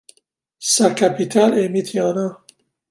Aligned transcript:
Sa 0.57 0.95
capitale 0.95 1.59
est 1.59 1.69
Mityana. 1.69 2.39